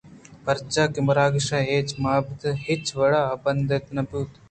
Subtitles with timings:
[0.45, 4.31] پرچا کہ اے مراگش اچ ماابید ہچ وڑا بندات نہ بوت